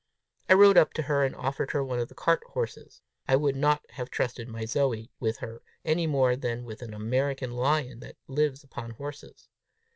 [0.49, 3.55] I rode up to her, and offered her one of the cart horses: I would
[3.55, 8.15] not have trusted my Zoe with her any more than with an American lion that
[8.27, 9.47] lives upon horses.